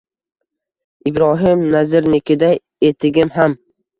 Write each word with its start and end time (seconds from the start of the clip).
Ibrohim 1.09 1.61
Nazirnikida 1.75 2.49
etigim 2.91 3.33
ham. 3.39 3.57